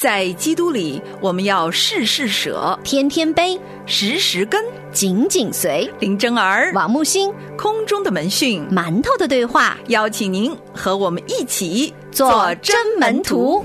[0.00, 4.64] 在基督里，我们要事事舍，天天悲，时时跟。
[4.92, 5.92] 紧紧随。
[5.98, 13.62] 林真儿，王木星，空中的门讯，馒头的对话，邀请您和我们一起做真门徒。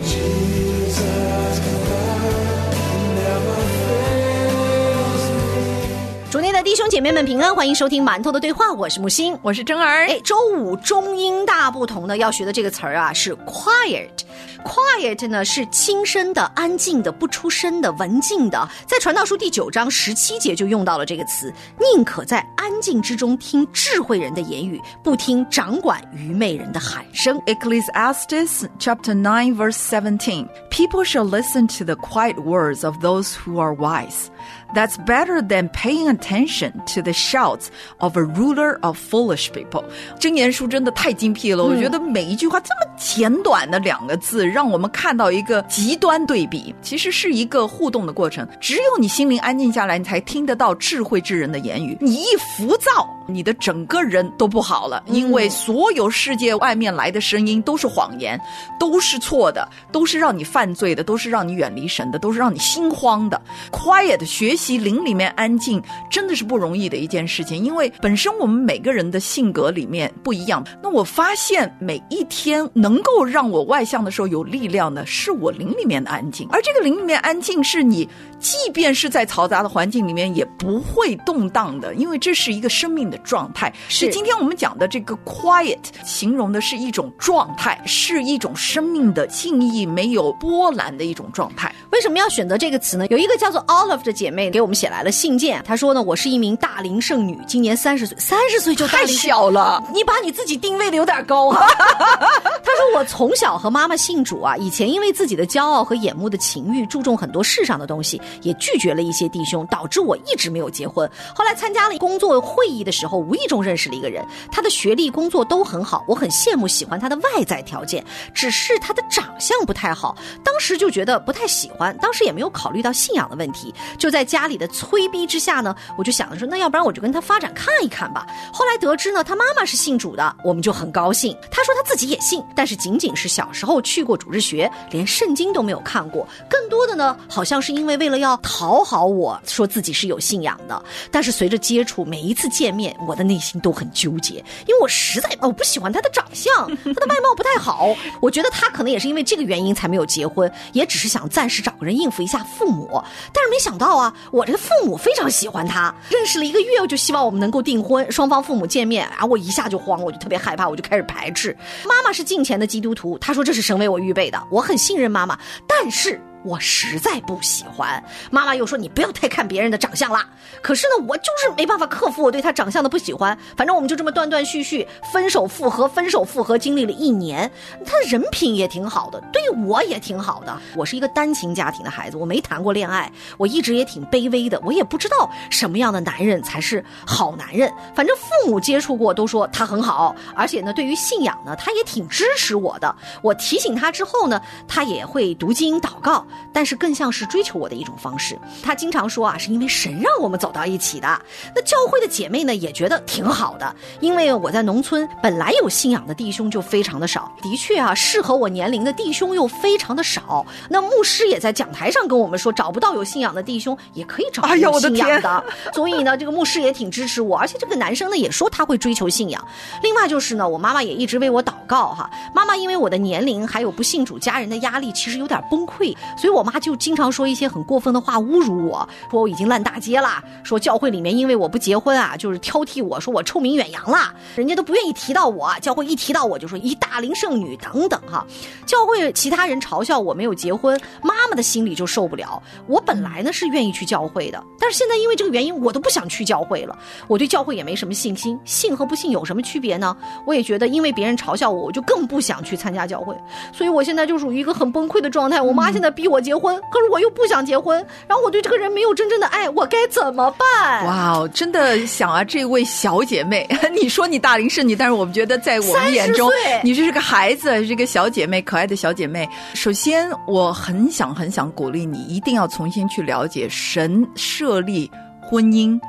[6.29, 9.39] 主内的弟兄姐妹们平安，欢迎收听馒头的对话，我是木星。
[9.41, 10.05] 我是真儿。
[10.09, 14.24] 哎，周五中英大不同的要学的这个词儿啊是 quiet。
[14.65, 18.67] Quiet 呢是轻声的、安静的、不出声的、文静的。
[18.87, 27.39] 在传道书第九章十七节就用到了这个词，宁可在安静之中听智慧人的言语，不听掌管愚昧人的喊声。
[27.45, 30.47] Ecclesiastes chapter nine verse seventeen.
[30.71, 34.31] People shall listen to the quiet words of those who are wise.
[34.73, 37.67] That's better than paying attention to the shouts
[37.99, 39.83] of a ruler of foolish people.
[40.19, 48.47] 真言书真的太精辟了，我觉得每一句话这么简短的两个字，让我们看到一个极端对比，其实是一个互动的过程。
[48.59, 51.97] 只有你心灵安静下来，你才听得到智慧之人的言语。
[52.01, 58.39] 你一浮躁，你的整个人都不好了，因为所有世界外面来的声音都是谎言，
[58.79, 63.41] 都是错的，都是让你犯罪的，都是让你远离神的，都是让你心慌的。
[63.71, 70.65] Quiet 学习灵里面安静，真的是不容易的一件事情，因为本身我们每个人的性格里面不一样。
[70.81, 78.07] 那我发现每一天能够让我外向的时候有力量的，是我灵里面的安静，而这个灵里面安静是你，
[78.39, 83.71] 即便是在嘈杂的环境里面也不会动荡的，因为这是一个生命的状态。
[83.87, 91.73] 是今天我们讲的这个 quiet，形容的是一种状态，是一种生命的静谧、没有波澜的一种状态。
[91.91, 93.05] 为什么要选择这个词呢？
[93.07, 101.67] 有一个叫做 Olive 的姐妹给我们写来了信件，她说呢，我是一名大龄剩女，今年三十岁，三十岁就大太小了，你把你自己定位的有点高啊！
[102.75, 111.09] 说我从小和妈妈信主啊，以前因为自己的骄傲和眼目的情欲，注重很多世上的东西，也拒绝了一些弟兄，导致我一直没有结婚。
[111.33, 118.03] 后来参加了工作会议的时候，无意中认识了一个人，他的学历、工作都很好，我很羡慕，喜欢他的外在条件，
[118.33, 128.25] 只是他的长相不太好，当时就觉得不太喜欢，当时也没有考虑到信仰的问题，就在家里的催逼之下呢，我就想着说，那要不然我就跟他发展看一看吧。
[128.53, 131.35] 后来得知呢，他妈妈是信主的，我们就很高兴。
[131.51, 136.27] 他说他自己也信，但但是仅仅是小时候去过主日学，连圣经都没有看过。
[136.49, 140.83] 更多的呢，好像是因为为了要讨好我，说自己是有信仰的。
[141.11, 147.95] 但是随着接触，每一次见面，我的内心都很纠结，因为我实在我不喜欢他的长相，他的外貌不太好。
[148.19, 152.99] 我觉得他可能也是因为这个原因才没有结婚，也只是想暂时找个人应付一下父母。
[153.31, 161.55] 但是没想到啊，我这个父母非常喜欢他，认识了一个月，我就希望我们能够订婚，双方父母见面啊，我一下就慌，我就特别害怕，我就开始排斥。
[161.87, 166.21] 妈妈是近前的基督徒，他说这是神为我预备的，我很信任妈妈，但是。
[166.45, 170.29] 我实在不喜欢，妈妈又说你不要太看别人的长相啦。
[170.61, 173.37] 可是呢，我就是没办法克服我对他长相的不喜欢。
[173.57, 177.51] 反正我们就这么断断续续，分手复合，分手复合，经历了一年。
[177.85, 180.55] 他人品也挺好的，对我也挺好的。
[180.75, 187.71] 我是一个单亲家庭的孩子，我没谈过恋爱，我一直也挺卑微的，我也不知道什么样的男人才是好男人。
[187.95, 192.95] 反正父母接触过都说他很好，而且呢，对于信仰呢，他也挺支持我的。
[193.23, 196.25] 我提醒他之后呢，他也会读经祷告。
[196.53, 198.37] 但是更像是追求我的一种方式。
[198.63, 201.21] 他经常说啊，是因为神让我们走到一起的。
[201.55, 210.45] 那教会的姐妹呢，也觉得挺好的，因为我在农村本来有信仰的弟兄就非常的少，的确啊，适合我年龄的弟兄又非常的少。
[210.69, 215.43] 那牧师也在讲台上跟我们说，找不到有信仰的弟兄，也可以找有信仰的。
[215.73, 219.45] 所以呢，这个牧师也挺支持我，而且这个男生呢也说他会追求信仰。
[219.81, 222.09] 另外就是呢，我妈妈也一直为我祷告哈。
[222.33, 238.25] 妈妈因为我的年龄还有不信主家人的压力，其实有点崩溃，所所以我妈就经常说一些很过分的话侮辱我，说我已经烂大街啦，说教会里面因为我不结婚啊，就是挑剔我说我臭名远扬啦，人家都不愿意提到我，教会一提到我就说一大龄剩女等等哈。
[238.65, 242.41] 教会其他人嘲笑我没有结婚，妈妈的心里就受不了。
[242.65, 246.75] 我本来呢是愿意去教会的，但是现在因为这个原因，我都不想去教会了。
[247.07, 249.95] 我对教会也没什么信心，信和不信有什么区别呢？
[250.25, 253.15] 我也觉得因为别人嘲笑我，我就更不想去参加教会。
[253.53, 255.39] 所以我现在就属于一个很崩溃的状态。
[255.39, 257.77] 我妈现在逼我结婚，可是我又不想结婚，
[258.07, 260.85] 然后我对这个人没有真正的爱，我该怎么办？
[260.85, 266.29] 哇哦，真的想啊，这位小姐妹， 你说你大龄剩女，但是我们觉得在我们眼中，
[266.63, 269.27] 你这是个孩子，是个小姐妹，可爱的小姐妹。
[269.53, 274.89] 首先，我很想很想鼓励你，一定要重新去了解神设立
[275.21, 275.79] 婚姻、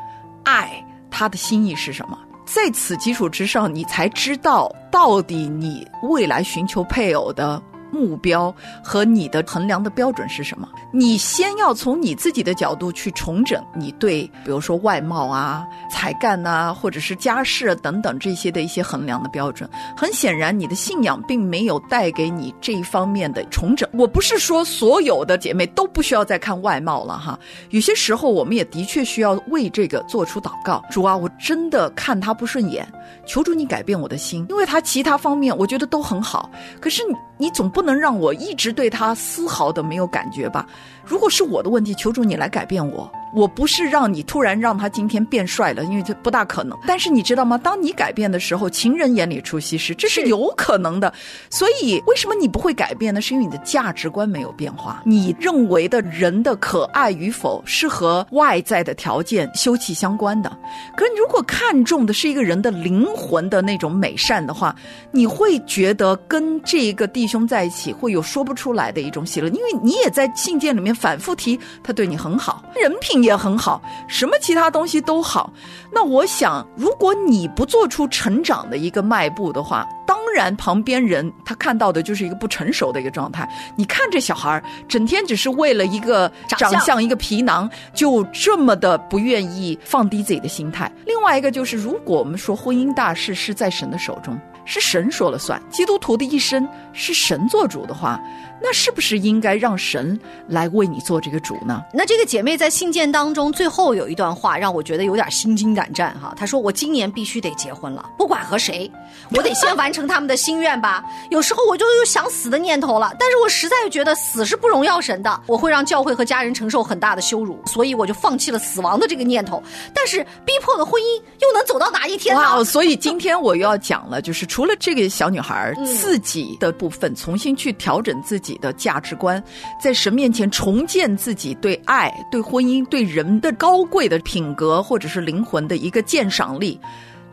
[0.45, 2.19] 爱他的心意是什么。
[2.45, 7.61] 在此基础之上，你才知道到底你未来寻求配偶的
[7.91, 10.69] 目标和你的衡量的标准是什么？
[10.93, 19.69] 你先要从你自己的角度去重整你对，比如说外貌啊、才干呐、或者是家世等等这些的一些衡量的标准。
[19.97, 23.89] 很显然，你的信仰并没有带给你这一方面的重整。
[23.93, 27.39] 我不是说所有的姐妹都不需要再看外貌了哈，
[27.71, 30.83] 有些时候我们也的确需要为这个做出祷告。
[30.91, 32.87] 主啊，我真的看他不顺眼，
[33.27, 36.51] 求主你改变我的心，因为他其他方面我觉得都很好，
[36.81, 40.67] 可是你你总不能让我一直对他丝毫的没有感觉吧？
[41.05, 43.13] 如果是我的问题，求助你来改变我。
[43.37, 46.75] 我不是让你突然让他今天变帅了，因为这不大可能。
[46.87, 47.59] 但是你知道吗？
[47.59, 51.13] 当你改变的时候，情人眼里出西施，这是有可能的。
[51.51, 53.21] 所以为什么你不会改变呢？
[53.21, 55.03] 是因为你的价值观没有变化。
[55.05, 60.49] 你认为的人的可爱与否是和外在的条件休戚相关的。
[60.97, 64.75] 可是你如果看重的是一个人的灵魂的那种美善的话，
[65.11, 73.26] 你会觉得跟这个弟兄在一起会有说不出来的一种喜乐，因为你也在信件里面反复提他对你很好，人品。
[73.27, 75.53] 也很好，什么其他东西都好。
[75.93, 83.49] 那我想，如果你不做出成长的一个迈步的话，当然旁边人他看到的就是一个不成熟的一个状态。
[83.77, 90.91] 你看这小孩儿整天只是为了一个长相、一个皮囊，就这么的不愿意放低自己的心态。
[91.05, 98.21] 另外一个就是，如果我们说婚姻大事是在神的手中，是神说了算，基督徒的一生是神做主的话。
[98.59, 100.19] 那是不是应该让神
[100.49, 101.85] 来为你做这个主呢？
[101.93, 106.33] 那这个姐妹在信件当中最后有一段话，让我觉得有点心惊胆战哈。
[106.35, 108.91] 她说：“我今年必须得结婚了，不管和谁，
[109.37, 111.05] 我得先完成他们的心愿吧。
[111.29, 119.63] 有时候我就有想死的念头了，但是我实在觉得死是不荣耀神的，我会让教会和家人承受很大的羞辱，所以我就放弃了死亡的这个念头。
[119.95, 122.41] 但是逼迫的婚姻又能走到哪一天呢？
[122.41, 122.65] 哇！
[122.65, 129.43] 所以今天我又要讲了，就是除了这个小女孩自己的部分，重新去调整自己。”己的价值观，
[129.83, 136.79] 在神面前重建自己对爱、对婚姻、对人的高贵的品格，或者是灵魂的一个鉴赏力。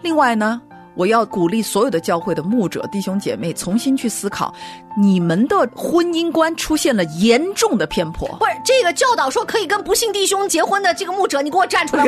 [0.01, 0.59] 另外呢？
[0.95, 4.53] 我要鼓励所有的教会的牧者弟兄姐妹重新去思考，
[4.95, 8.27] 你们的婚姻观出现了严重的偏颇。
[8.37, 12.05] 不是这个教导说可以跟不幸弟兄结婚的这个牧者，你给我站出来！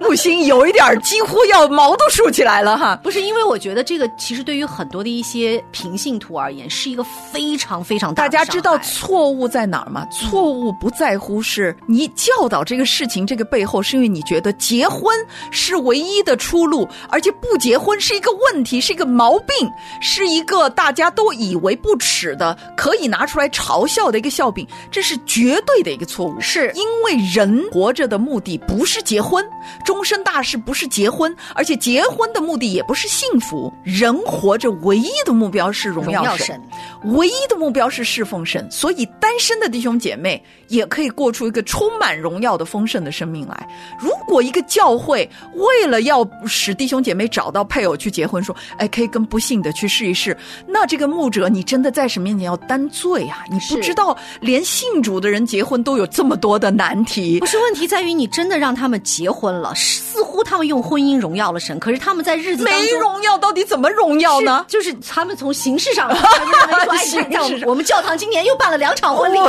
[0.00, 2.98] 木星有一点几乎要毛都竖起来了哈。
[3.02, 8.22] 不是因为我觉得这个其实对于很多的一些平信徒而言是一个非常非常大。
[8.22, 10.06] 大家知道错误在哪儿吗？
[10.10, 15.14] 错误不在乎是你教导这个事情这个背后，是因为你觉得结婚
[15.50, 17.33] 是唯一的出路，而且。
[17.40, 19.70] 不结婚是一个问题，是一个毛病，
[20.00, 26.40] 是一个大家都以为不耻的、可以拿出来嘲笑的一个笑柄，这是绝对的一个错误。
[26.40, 29.44] 是因为人活着的目的不是结婚，
[29.84, 33.72] 终身大事不是结婚，而且结婚的目的也不是幸福。
[33.82, 36.60] 人活着唯一的目标是荣耀神，
[37.04, 38.66] 唯一的目标是侍奉神。
[38.70, 43.68] 所以单身的弟兄姐妹也可以过出一个充满荣耀的丰盛的生命来。
[43.98, 50.36] 如果一个教会为了要使弟兄姐妹找到配偶去结婚，说，哎，可以跟不幸的去试一试。
[50.66, 53.44] 那这个牧者，你真的在神面前要担罪啊！
[53.50, 57.40] 你不知道，连信主的人结婚都有这么多的难题。
[57.40, 64.64] 不是问题在于你真的让他们结婚了，似乎他们用婚姻荣耀了神，可是他们在日子没荣耀，到底怎么荣耀呢？
[64.68, 66.10] 就是他们从形式上，
[66.98, 69.38] 形式上，我们教堂今年又办了两场婚礼。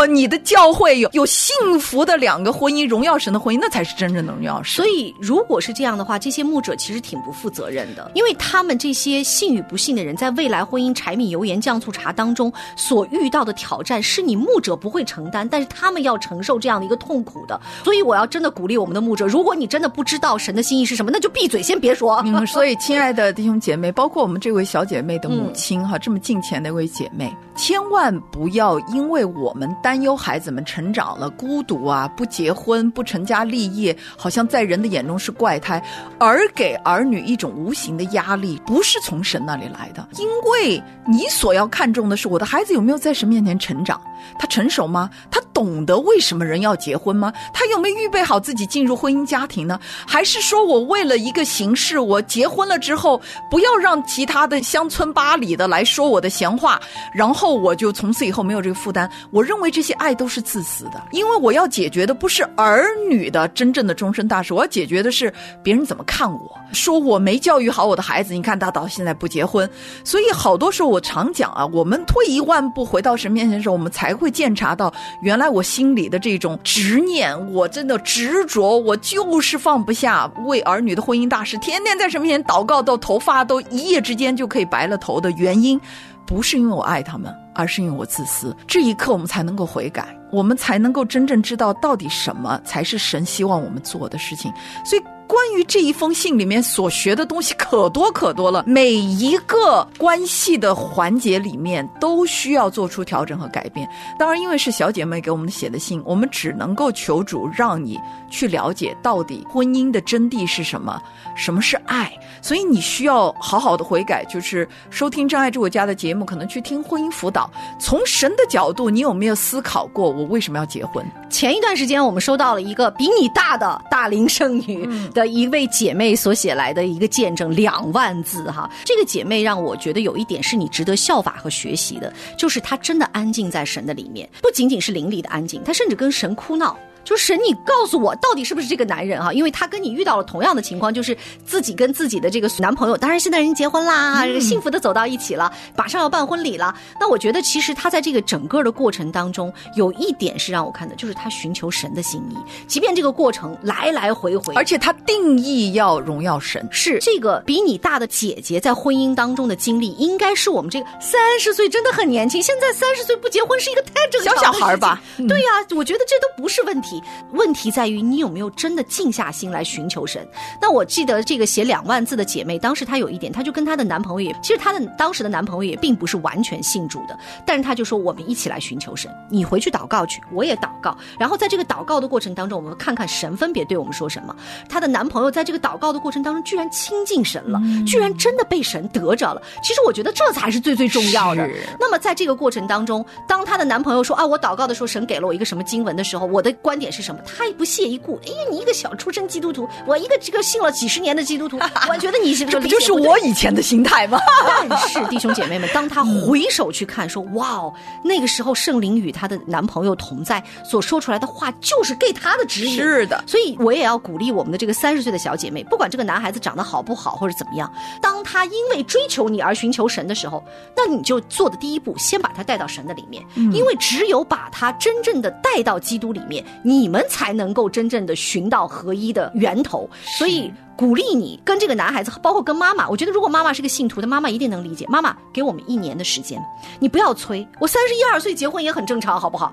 [0.00, 4.82] 不，你的教会有有幸福的两个婚姻，荣耀神的婚姻，那才是真正的荣耀神。
[4.82, 17.60] 所以，如果是这样的话，这这些牧者其实挺不负责任的，因为他们这些信与不信的人，在未来婚姻柴米油盐酱醋茶当中所遇到的挑战，是你牧者不会承担，但是他们要承受这样的一个痛苦的。
[17.82, 22.22] 所以，我要真的鼓励我们的牧者，如果你真的不知道神的心意是什么，那就闭嘴，先别说。
[22.24, 35.82] 嗯， 所以，亲爱的弟兄姐妹，包括我们这位小姐妹的母亲哈，这么近前的一位姐妹，千万不要因为我们担忧孩子们成长了孤独啊，不结婚不成家立业，好像在人的眼中是怪胎。
[36.16, 44.00] 而给儿女一种无形的压力，不是从神那里来的，因为你所要看重的是我的孩子有没有在神面前成长，
[44.38, 45.10] 他成熟吗？
[45.28, 47.32] 他懂得为什么人要结婚吗？
[47.52, 49.80] 他有没有预备好自己进入婚姻家庭呢？
[50.06, 53.20] 还是说我为了一个形式，我结婚了之后，
[53.50, 56.80] 不要让其他的乡村八里的来说我的闲话，
[57.12, 59.10] 然后我就从此以后没有这个负担？
[59.32, 65.32] 我认为这这些爱都是自私的，因为我要解决的不是儿女的真正的终身大事，我要解决的是
[65.62, 66.04] 别人怎么。
[66.04, 69.66] 看我说我没教育好我的孩子，你看他到现在不结婚，
[70.04, 85.80] 所以好多时候我常讲啊，我们退一万步回到神面前的时候，我们才会鉴察到原来我心里的这种执念，我真的执着，我就是放不下为儿女的婚姻大事，天天在神面前祷告，到头发都一夜之间就可以白了头的原因。
[86.26, 88.56] 不是因为我爱他们，而是因为我自私。
[88.66, 94.52] 这一刻，我们才能够悔改，我们才能够真正知道到底什么才是神希望我们做的事情。
[94.84, 95.02] 所以。
[95.30, 103.88] 关于这一封信里面所学的东西可多可多了，每一个关系的环节里面都需要做出调整和改变。
[104.18, 107.96] 当然，因为是小姐妹给我们写的信，我们只能够求主让你
[108.28, 111.00] 去了解到底婚姻的真谛是什么，
[111.36, 112.12] 什么是爱。
[112.42, 117.48] 所以你需要好好的悔改，就是收听《真爱住我家》的节目，可能去听婚姻辅导。
[117.78, 121.04] 从神的角度，你有没有思考过我为什么要结婚？
[121.30, 124.88] 前一段时间，我们收到了一个比你大的大龄剩女。
[125.14, 128.70] 的一位姐妹所写来的一个见证，两万字哈。
[128.84, 136.76] 这个姐妹让我觉得有一点是你值得效法和学习的，就是她真的安静在神的里面，不仅仅是灵里的安静，她甚至跟神哭闹。
[137.10, 139.32] 就神，你告诉我到底是不是这个男人哈？
[139.32, 146.72] 因为他跟你遇到了同样的情况，就是自己跟自己的这个男朋友，当然现在人结婚啦，幸福的走到一起了，马上要办婚礼了。
[147.00, 152.36] 那我觉得其实他在这个整个的过程当中，有一点是让我看的，就是他寻求神的心意，
[152.68, 156.64] 即便这个过程来来回回，而且他定义要荣耀神。
[156.70, 165.02] 是这个比你大的姐姐在婚姻当中的经历，应该是我们这个三十岁真的很年轻，现在三十岁不结婚是一个太正常小小孩吧？
[165.28, 166.99] 对呀，我觉得这都不是问题。
[167.32, 170.26] 问题在于你有没有真的静下心来寻求神？
[170.60, 184.34] 那我记得这个写两万字的姐妹，当时她有一点，她就跟她的男朋友也，其实她的当时的男朋友也并不是完全信主的，但是她就说我们一起来寻求神，你回去祷告去，我也祷告，然后在这个祷告的过程当中，我们看看神分别对我们说什么。
[184.68, 189.42] 她的男朋友在这个祷告的过程当中，居然亲近神了，居然真的被神得着了。
[189.62, 191.48] 其实我觉得这才是最最重要的。
[191.78, 197.20] 那么在这个过程当中，当她的男朋友说啊，我祷告的时候，神给了我一个什么经文的时候，我的观点是什么？
[197.24, 198.18] 他也不屑一顾。
[198.24, 201.56] 哎呀，你一个小出身基督徒，我一个这个信了几十年的基督徒，
[201.88, 204.18] 我觉得你是这不就是我以前的心态吗？
[204.68, 207.72] 但是弟兄姐妹们，当他回首去看，说哇哦，
[208.02, 212.74] 那个时候圣灵与她的男朋友同在，所说出来的话就是给她的指引。
[212.74, 217.70] 是的，所以我也要鼓励我们的这个三十岁的小姐妹，不管这个男孩子长得好不好或者怎么样，
[218.00, 220.42] 当他因为追求你而寻求神的时候，
[220.76, 223.22] 那你就做的第一步，先把他带到神的里面，
[223.52, 229.88] 因为只有把他真正的带到基督里面，你们才能够真正的寻到合一的源头。
[230.18, 234.86] 所以鼓励你跟这个男孩子，包括跟妈妈，我觉得如果妈妈是个信徒的妈妈，一定能理解。
[234.88, 236.40] 妈妈，给我们一年的时间，
[236.78, 239.52] 你不要催，我三十一二岁结婚也很正常，好不好？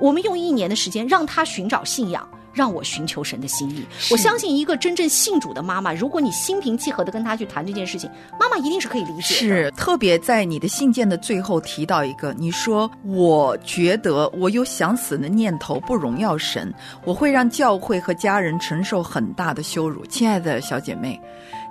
[0.00, 2.28] 我们用一年的时间让他寻找信仰。
[2.56, 3.84] 让我寻求神的心意。
[4.10, 8.10] 我相信一个真正信主的妈妈，如果你心平气和的跟她去谈这件事情，
[8.40, 9.22] 妈妈一定是可以理解的。
[9.22, 16.72] 是，特别在你的信件的最后提到一个，你说我觉得我有想死的念头，不荣耀神，
[17.04, 20.06] 我会让教会和家人承受很大的羞辱。
[20.06, 21.20] 亲爱的小姐妹。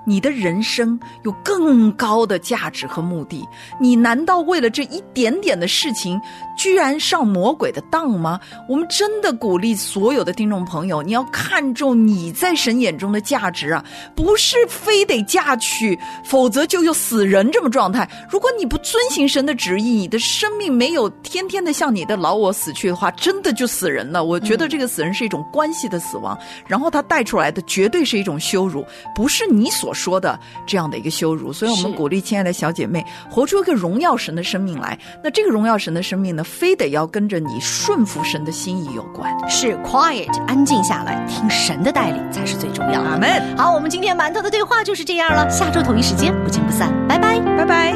[0.06, 3.44] 你的人生有更高的价值和目的，
[3.82, 6.22] 你难道为了这一点点的事情，
[6.56, 8.40] 居然上魔鬼的当吗？
[8.70, 13.84] 我们真的鼓励所有的听众朋友，你要看重你在神眼中的价值啊，
[14.16, 18.08] 不是非得嫁娶，否则就有死人这么状态。
[18.30, 24.24] 如果你不遵行神的旨意，你的生命没有天天的向你的老我死去的话，真的就死人了。
[24.24, 28.86] 我觉得这个死人是一种关系的死亡，然后他带出来的绝对是一种羞辱，
[29.16, 29.95] 不是你所。
[29.96, 35.00] 说的这样的一个羞辱，所以我们鼓励亲爱的小姐妹活出一个荣耀神的生命来。
[35.24, 39.34] 那这个荣耀神的生命呢，非得要跟着你顺服神的心意有关。
[39.50, 43.10] 是 quiet，安静下来听神的带领才是最重要的。
[43.10, 43.58] 阿门。
[43.58, 45.50] 好，我们今天馒头的对话就是这样了。
[45.50, 47.96] 下周同一时间不见不散，拜拜，拜拜。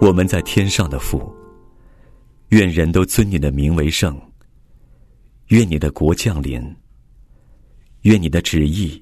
[0.00, 1.32] 我们在天上的父，
[2.48, 4.20] 愿人都尊你的名为圣。
[5.48, 6.60] 愿你的国降临。
[8.02, 9.01] 愿你的旨意。